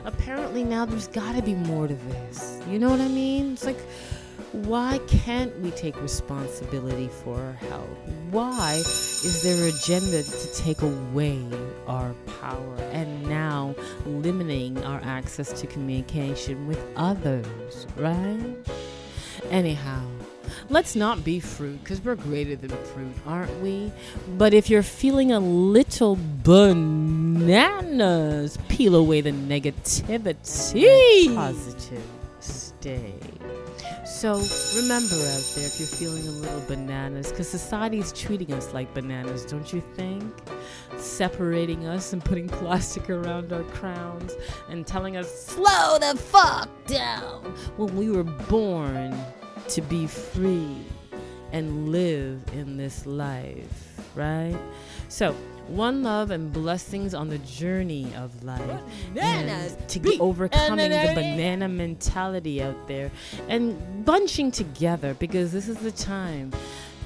Apparently 0.05 0.63
now 0.63 0.85
there's 0.85 1.07
got 1.07 1.35
to 1.35 1.41
be 1.41 1.55
more 1.55 1.87
to 1.87 1.95
this. 1.95 2.59
You 2.69 2.79
know 2.79 2.89
what 2.89 2.99
I 2.99 3.07
mean? 3.07 3.53
It's 3.53 3.65
like 3.65 3.79
why 4.53 4.99
can't 5.07 5.57
we 5.61 5.71
take 5.71 5.99
responsibility 5.99 7.07
for 7.07 7.39
our 7.39 7.53
health? 7.53 7.89
Why 8.29 8.75
is 8.75 9.41
there 9.41 9.55
an 9.55 9.73
agenda 9.73 10.21
to 10.21 10.53
take 10.53 10.83
away 10.83 11.43
our 11.87 12.13
power 12.39 12.75
and 12.91 13.23
now 13.27 13.73
limiting 14.05 14.83
our 14.83 15.01
access 15.03 15.59
to 15.59 15.65
communication 15.65 16.67
with 16.67 16.79
others, 16.95 17.87
right? 17.97 18.55
Anyhow, 19.49 20.05
let's 20.69 20.95
not 20.95 21.23
be 21.23 21.39
fruit 21.39 21.83
because 21.83 22.03
we're 22.03 22.15
greater 22.15 22.55
than 22.55 22.69
fruit, 22.69 23.13
aren't 23.25 23.61
we? 23.61 23.91
But 24.37 24.53
if 24.53 24.69
you're 24.69 24.83
feeling 24.83 25.31
a 25.31 25.39
little 25.39 26.17
bananas, 26.43 28.57
peel 28.69 28.95
away 28.95 29.21
the 29.21 29.31
negativity. 29.31 31.35
Positive 31.35 32.03
stay. 32.39 33.15
So 34.05 34.35
remember 34.75 35.15
out 35.15 35.43
there 35.55 35.65
if 35.65 35.79
you're 35.79 35.87
feeling 35.87 36.27
a 36.27 36.31
little 36.31 36.61
bananas, 36.61 37.29
because 37.29 37.49
society 37.49 37.99
is 37.99 38.11
treating 38.13 38.53
us 38.53 38.73
like 38.73 38.93
bananas, 38.93 39.45
don't 39.45 39.73
you 39.73 39.81
think? 39.95 40.23
Separating 40.97 41.87
us 41.87 42.13
and 42.13 42.23
putting 42.23 42.47
plastic 42.47 43.09
around 43.09 43.51
our 43.51 43.63
crowns 43.63 44.33
and 44.69 44.85
telling 44.85 45.17
us, 45.17 45.45
slow 45.45 45.97
the 45.99 46.15
fuck 46.17 46.69
down 46.85 47.43
when 47.77 47.95
we 47.95 48.11
were 48.11 48.23
born 48.23 49.17
to 49.69 49.81
be 49.81 50.07
free 50.07 50.77
and 51.51 51.89
live 51.89 52.41
in 52.53 52.77
this 52.77 53.05
life, 53.05 53.99
right? 54.15 54.57
So, 55.07 55.35
one 55.67 56.03
love 56.03 56.31
and 56.31 56.51
blessings 56.51 57.13
on 57.13 57.29
the 57.29 57.37
journey 57.39 58.13
of 58.17 58.43
life 58.43 58.81
Bananas, 59.13 59.75
and 59.75 59.89
to 59.89 59.99
be 59.99 60.19
overcoming 60.19 60.89
the 60.89 61.11
banana 61.15 61.69
mentality 61.69 62.61
out 62.61 62.87
there 62.87 63.11
and 63.47 64.03
bunching 64.03 64.51
together 64.51 65.13
because 65.13 65.53
this 65.53 65.69
is 65.69 65.77
the 65.77 65.91
time 65.91 66.51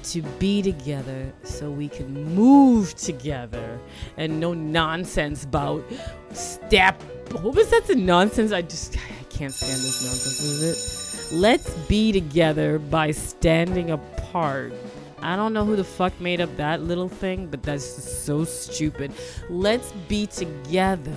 to 0.02 0.22
be 0.40 0.62
together 0.62 1.32
so 1.44 1.70
we 1.70 1.88
can 1.88 2.34
move 2.34 2.94
together 2.96 3.78
and 4.16 4.40
no 4.40 4.54
nonsense 4.54 5.44
about 5.44 5.84
step. 6.32 7.00
What 7.32 7.54
was 7.54 7.68
that 7.70 7.86
the 7.86 7.96
nonsense? 7.96 8.52
I 8.52 8.62
just 8.62 8.96
i 8.96 9.24
can't 9.24 9.52
stand 9.52 9.72
this 9.72 10.04
nonsense 10.04 10.40
is 10.40 10.62
it 10.62 10.97
Let's 11.30 11.68
be 11.88 12.10
together 12.10 12.78
by 12.78 13.10
standing 13.10 13.90
apart. 13.90 14.72
I 15.20 15.36
don't 15.36 15.52
know 15.52 15.64
who 15.64 15.76
the 15.76 15.84
fuck 15.84 16.18
made 16.20 16.40
up 16.40 16.56
that 16.56 16.82
little 16.82 17.08
thing, 17.08 17.48
but 17.48 17.62
that's 17.62 17.84
so 17.84 18.44
stupid. 18.44 19.12
Let's 19.50 19.92
be 20.08 20.26
together 20.26 21.14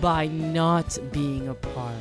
by 0.00 0.28
not 0.28 0.96
being 1.12 1.48
apart. 1.48 1.94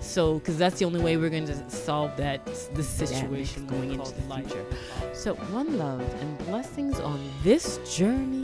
So, 0.00 0.40
because 0.40 0.58
that's 0.58 0.78
the 0.80 0.84
only 0.84 1.00
way 1.00 1.16
we're 1.16 1.30
going 1.30 1.46
to 1.46 1.70
solve 1.70 2.16
that 2.16 2.44
the 2.74 2.82
situation 2.82 3.66
going 3.66 3.92
into 3.92 4.12
the 4.12 4.22
future. 4.22 4.64
So, 5.12 5.34
one 5.34 5.78
love 5.78 6.00
and 6.20 6.38
blessings 6.46 6.98
on 6.98 7.20
this 7.44 7.78
journey. 7.96 8.42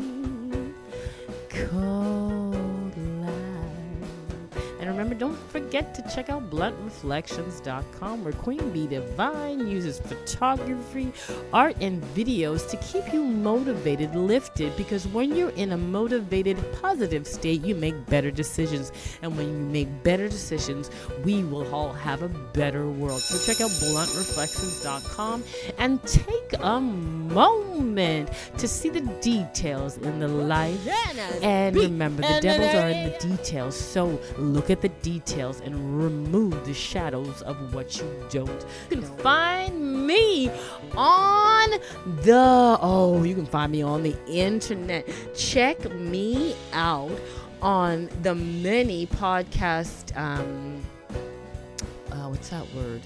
And 1.50 2.23
remember, 5.14 5.34
don't 5.34 5.50
forget 5.50 5.94
to 5.94 6.02
check 6.14 6.28
out 6.30 6.50
bluntreflections.com 6.50 8.24
where 8.24 8.32
Queen 8.34 8.70
Bee 8.70 8.86
Divine 8.86 9.66
uses 9.68 10.00
photography, 10.00 11.12
art, 11.52 11.76
and 11.80 12.02
videos 12.14 12.68
to 12.70 12.76
keep 12.78 13.12
you 13.12 13.24
motivated, 13.24 14.14
lifted, 14.14 14.76
because 14.76 15.06
when 15.08 15.34
you're 15.34 15.50
in 15.50 15.72
a 15.72 15.76
motivated, 15.76 16.58
positive 16.80 17.26
state, 17.26 17.62
you 17.64 17.74
make 17.74 17.94
better 18.06 18.30
decisions. 18.30 18.92
And 19.22 19.36
when 19.36 19.48
you 19.48 19.58
make 19.58 20.02
better 20.02 20.28
decisions, 20.28 20.90
we 21.24 21.42
will 21.44 21.72
all 21.74 21.92
have 21.92 22.22
a 22.22 22.28
better 22.28 22.88
world. 22.88 23.20
So 23.20 23.38
check 23.52 23.60
out 23.60 23.70
bluntreflections.com 23.70 25.44
and 25.78 26.02
take 26.04 26.54
a 26.60 26.80
moment 26.80 28.30
to 28.58 28.68
see 28.68 28.88
the 28.88 29.00
details 29.20 29.96
in 29.98 30.20
the 30.20 30.28
life. 30.28 30.80
And 31.42 31.76
remember, 31.76 32.22
the 32.22 32.40
devils 32.40 32.74
are 32.74 32.88
in 32.88 33.10
the 33.10 33.18
details. 33.18 33.76
So 33.76 34.20
look 34.38 34.70
at 34.70 34.80
the 34.80 34.90
details 35.04 35.60
and 35.60 36.02
remove 36.02 36.64
the 36.66 36.74
shadows 36.74 37.42
of 37.42 37.74
what 37.74 37.98
you 37.98 38.26
don't. 38.30 38.66
You 38.90 38.96
can 38.96 39.02
find 39.18 40.06
me 40.06 40.50
on 40.96 41.70
the 42.22 42.78
oh, 42.80 43.22
you 43.22 43.34
can 43.34 43.46
find 43.46 43.70
me 43.70 43.82
on 43.82 44.02
the 44.02 44.16
internet. 44.26 45.08
Check 45.36 45.92
me 45.92 46.56
out 46.72 47.12
on 47.62 48.08
the 48.22 48.34
many 48.34 49.06
podcast 49.06 50.16
um 50.16 50.82
uh, 52.10 52.28
what's 52.28 52.48
that 52.48 52.66
word? 52.74 53.02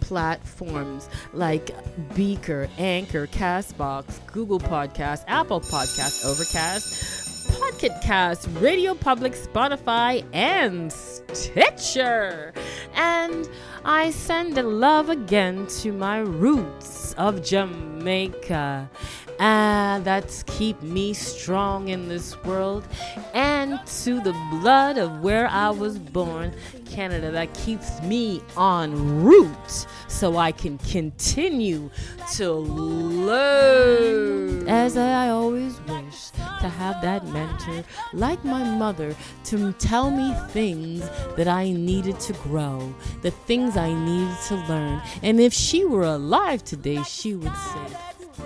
Platforms 0.00 1.08
like 1.32 1.70
Breaker, 2.14 2.68
Anchor, 2.76 3.26
Castbox, 3.28 4.24
Google 4.26 4.60
Podcast, 4.60 5.24
Apple 5.26 5.60
Podcast, 5.60 6.26
Overcast, 6.26 7.21
Pocket 7.58 7.92
Cast, 8.02 8.48
Radio 8.60 8.94
Public, 8.94 9.34
Spotify, 9.34 10.24
and 10.32 10.92
Stitcher. 10.92 12.52
And 12.94 13.48
I 13.84 14.10
send 14.10 14.54
love 14.56 15.08
again 15.08 15.66
to 15.80 15.92
my 15.92 16.18
roots 16.18 17.14
of 17.14 17.42
Jamaica. 17.42 18.90
And 19.38 20.04
that's 20.04 20.42
keep 20.44 20.80
me 20.82 21.14
strong 21.14 21.88
in 21.88 22.08
this 22.08 22.42
world. 22.44 22.86
And 23.34 23.80
to 24.04 24.20
the 24.20 24.32
blood 24.50 24.98
of 24.98 25.20
where 25.20 25.48
I 25.48 25.70
was 25.70 25.98
born, 25.98 26.54
Canada, 26.84 27.30
that 27.30 27.52
keeps 27.54 28.00
me 28.02 28.42
on 28.56 29.24
route 29.24 29.86
so 30.08 30.36
I 30.36 30.52
can 30.52 30.78
continue 30.78 31.90
to 32.34 32.52
learn. 32.52 34.68
As 34.68 34.96
I 34.96 35.30
always 35.30 35.80
wish 35.82 36.30
to 36.30 36.68
have 36.68 37.00
that 37.02 37.26
mentor, 37.26 37.84
like 38.12 38.44
my 38.44 38.62
mother, 38.62 39.14
to 39.44 39.72
tell 39.74 40.10
me 40.10 40.34
things 40.50 41.00
that 41.36 41.48
I 41.48 41.70
needed 41.70 42.20
to 42.20 42.32
grow, 42.34 42.94
the 43.22 43.30
things 43.30 43.76
I 43.76 43.92
needed 43.92 44.36
to 44.48 44.56
learn. 44.68 45.02
And 45.22 45.40
if 45.40 45.52
she 45.52 45.84
were 45.84 46.04
alive 46.04 46.64
today, 46.64 47.02
she 47.02 47.34
would 47.34 47.56
say, 47.56 47.96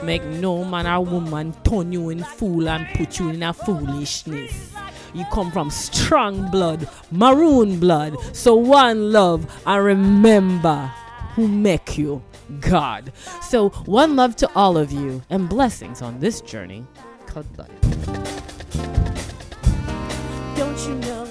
Make 0.02 0.22
no 0.24 0.64
man 0.64 0.86
or 0.86 1.04
woman 1.04 1.54
turn 1.64 1.92
you 1.92 2.10
in 2.10 2.22
fool 2.22 2.68
and 2.68 2.86
put 2.96 3.18
you 3.18 3.30
in 3.30 3.42
a 3.42 3.52
foolishness. 3.52 4.74
You 5.14 5.24
come 5.32 5.50
from 5.50 5.70
strong 5.70 6.50
blood, 6.50 6.88
maroon 7.10 7.80
blood. 7.80 8.16
So 8.34 8.54
one 8.54 9.12
love 9.12 9.50
and 9.66 9.84
remember 9.84 10.92
who 11.34 11.48
make 11.48 11.96
you 11.96 12.22
God. 12.60 13.12
So 13.42 13.70
one 13.86 14.16
love 14.16 14.36
to 14.36 14.50
all 14.54 14.76
of 14.76 14.92
you 14.92 15.22
and 15.30 15.48
blessings 15.48 16.02
on 16.02 16.20
this 16.20 16.40
journey 16.40 16.84
called 17.26 17.50
blood. 17.54 17.70
Don't 20.56 20.78
you 20.80 20.94
know? 20.96 21.25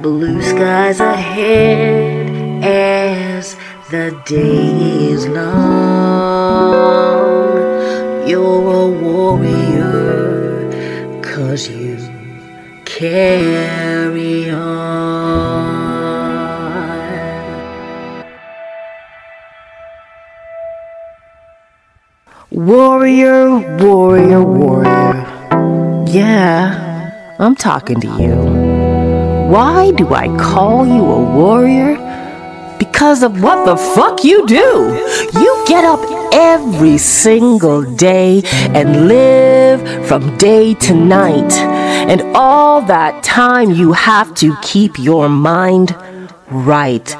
Blue 0.00 0.40
skies 0.42 1.00
ahead 1.00 2.64
as 2.64 3.56
the 3.90 4.10
day 4.26 5.10
is 5.12 5.26
long. 5.28 5.48
You're 8.26 8.72
a 8.84 8.88
warrior, 8.88 10.70
cause 11.22 11.68
you 11.68 11.96
carry 12.84 14.17
I'm 27.40 27.54
talking 27.54 28.00
to 28.00 28.08
you. 28.20 28.34
Why 29.48 29.92
do 29.92 30.12
I 30.12 30.26
call 30.36 30.84
you 30.84 31.04
a 31.04 31.22
warrior? 31.36 31.94
Because 32.80 33.22
of 33.22 33.40
what 33.40 33.64
the 33.64 33.76
fuck 33.76 34.24
you 34.24 34.44
do. 34.44 34.92
You 35.40 35.64
get 35.68 35.84
up 35.84 36.00
every 36.34 36.98
single 36.98 37.82
day 37.94 38.42
and 38.74 39.06
live 39.06 40.08
from 40.08 40.36
day 40.36 40.74
to 40.74 40.94
night. 40.94 41.52
And 42.10 42.22
all 42.34 42.82
that 42.82 43.22
time 43.22 43.70
you 43.70 43.92
have 43.92 44.34
to 44.36 44.56
keep 44.60 44.98
your 44.98 45.28
mind 45.28 45.96
right. 46.50 47.16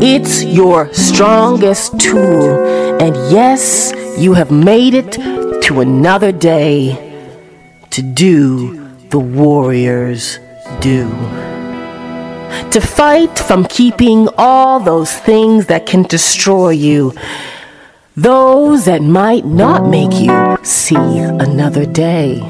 It's 0.00 0.44
your 0.44 0.94
strongest 0.94 1.98
tool. 1.98 3.00
And 3.00 3.16
yes, 3.32 3.92
you 4.16 4.34
have 4.34 4.52
made 4.52 4.94
it 4.94 5.12
to 5.62 5.80
another 5.80 6.30
day 6.30 7.04
to 7.90 8.00
do 8.00 8.77
the 9.10 9.18
warriors 9.18 10.38
do. 10.80 11.08
To 12.72 12.80
fight 12.80 13.38
from 13.38 13.64
keeping 13.64 14.28
all 14.36 14.80
those 14.80 15.12
things 15.12 15.66
that 15.66 15.86
can 15.86 16.02
destroy 16.02 16.70
you. 16.70 17.14
Those 18.16 18.84
that 18.84 19.00
might 19.00 19.46
not 19.46 19.88
make 19.88 20.12
you 20.12 20.58
see 20.62 20.96
another 20.96 21.86
day. 21.86 22.40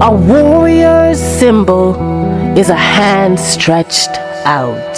A 0.00 0.12
warrior's 0.12 1.20
symbol 1.20 1.94
is 2.58 2.68
a 2.68 2.74
hand 2.74 3.38
stretched 3.38 4.10
out. 4.44 4.96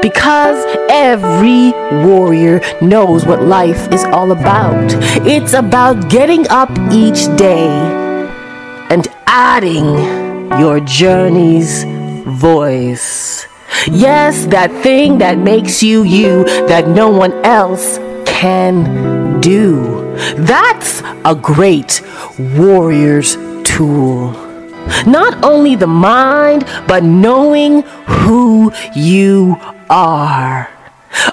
Because 0.00 0.64
every 0.88 1.72
warrior 2.06 2.60
knows 2.80 3.26
what 3.26 3.42
life 3.42 3.92
is 3.92 4.04
all 4.04 4.32
about. 4.32 4.86
It's 5.26 5.52
about 5.52 6.08
getting 6.08 6.48
up 6.48 6.70
each 6.90 7.26
day 7.36 8.01
and 8.92 9.08
adding 9.26 9.88
your 10.60 10.78
journey's 10.80 11.84
voice. 12.36 13.46
Yes, 13.90 14.44
that 14.52 14.70
thing 14.82 15.16
that 15.16 15.38
makes 15.38 15.82
you 15.82 16.02
you 16.02 16.44
that 16.68 16.88
no 16.88 17.08
one 17.08 17.32
else 17.42 17.96
can 18.26 19.40
do. 19.40 20.14
That's 20.36 21.00
a 21.24 21.34
great 21.34 22.02
warrior's 22.38 23.38
tool. 23.64 24.32
Not 25.06 25.42
only 25.42 25.74
the 25.74 25.86
mind, 25.86 26.66
but 26.86 27.02
knowing 27.02 27.80
who 28.20 28.74
you 28.94 29.56
are. 29.88 30.68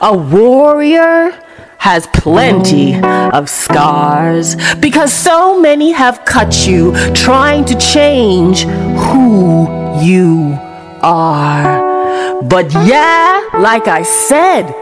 A 0.02 0.15
warrior 0.15 1.36
has 1.80 2.08
plenty 2.08 3.02
of 3.02 3.50
scars 3.50 4.56
because 4.80 5.12
so 5.12 5.60
many 5.60 5.92
have 5.92 6.24
cut 6.26 6.68
you 6.68 6.94
trying 7.13 7.65
to 7.65 7.76
change 7.78 8.63
who 8.63 9.65
you 10.02 10.58
are. 11.02 12.44
But 12.44 12.72
yeah, 12.74 13.42
like 13.54 13.88
I 13.88 14.04
said, 14.04 14.76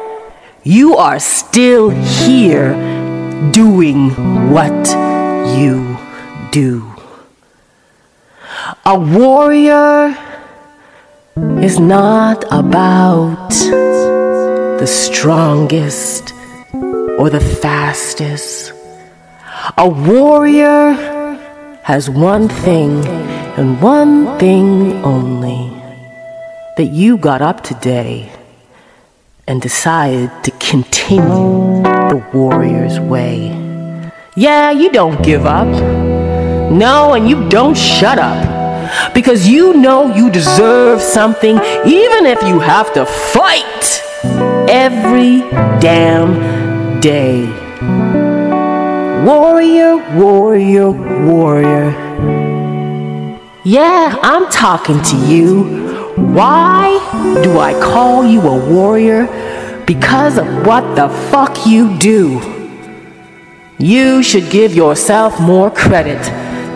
you 0.64 0.98
are 0.98 1.20
still 1.20 1.90
here 1.90 2.74
doing 3.52 4.10
what 4.52 4.88
you 5.58 5.98
do. 6.52 6.84
A 8.86 8.98
warrior 8.98 10.18
is 11.62 11.80
not 11.80 12.44
about 12.52 13.50
the 14.80 14.88
strongest 14.88 16.34
or 17.18 17.30
the 17.30 17.40
fastest. 17.40 18.74
A 19.78 19.90
warrior 19.90 20.94
has 21.84 22.10
one 22.10 22.48
thing 22.48 23.04
and 23.58 23.82
one 23.82 24.38
thing 24.38 24.94
only 25.04 25.72
that 26.78 26.92
you 26.92 27.18
got 27.18 27.42
up 27.42 27.64
today 27.64 28.32
and 29.48 29.62
decided 29.62 30.30
to 30.44 30.52
continue 30.60 31.82
the 32.12 32.24
warrior's 32.34 33.00
way. 33.00 33.48
Yeah, 34.36 34.70
you 34.72 34.92
don't 34.92 35.24
give 35.24 35.46
up. 35.46 35.68
No, 36.72 37.14
and 37.14 37.28
you 37.28 37.50
don't 37.50 37.76
shut 37.76 38.20
up. 38.20 39.14
Because 39.14 39.48
you 39.48 39.74
know 39.74 40.14
you 40.14 40.30
deserve 40.30 41.02
something, 41.02 41.58
even 41.86 42.26
if 42.26 42.42
you 42.44 42.60
have 42.60 42.94
to 42.94 43.06
fight 43.06 44.02
every 44.70 45.40
damn 45.80 46.57
day. 47.02 47.46
Warrior, 49.26 49.98
warrior, 50.18 50.92
warrior. 51.26 51.92
Yeah, 53.64 54.18
I'm 54.22 54.50
talking 54.50 55.02
to 55.04 55.18
you. 55.18 56.14
Why 56.16 56.98
do 57.44 57.60
I 57.60 57.74
call 57.74 58.26
you 58.26 58.42
a 58.42 58.70
warrior? 58.72 59.28
Because 59.86 60.38
of 60.38 60.66
what 60.66 60.96
the 60.96 61.10
fuck 61.32 61.66
you 61.66 61.98
do. 61.98 62.42
You 63.78 64.24
should 64.24 64.50
give 64.50 64.74
yourself 64.74 65.40
more 65.40 65.70
credit 65.70 66.22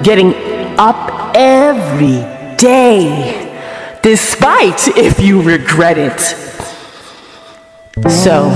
getting 0.04 0.34
up 0.78 1.34
every 1.36 2.20
day, 2.58 3.98
despite 4.04 4.88
if 4.90 5.20
you 5.20 5.42
regret 5.42 5.98
it. 5.98 6.51
So, 8.10 8.50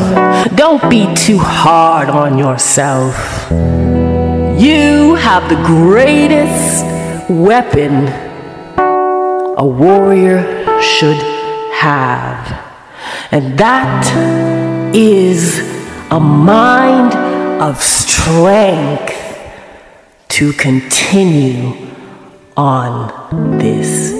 don't 0.56 0.90
be 0.90 1.14
too 1.14 1.38
hard 1.38 2.10
on 2.10 2.38
yourself. 2.38 3.16
You 3.52 5.16
have 5.16 5.50
the 5.50 5.62
greatest 5.66 6.86
weapon 7.30 8.08
a 9.58 9.66
warrior 9.66 10.82
should 10.82 11.22
have, 11.74 12.64
and 13.32 13.58
that 13.58 14.96
is 14.96 15.60
a 16.10 16.20
mind 16.20 17.14
of 17.62 17.84
strength 17.84 19.14
to 20.30 20.54
continue 20.54 21.74
on 22.56 23.58
this 23.60 24.15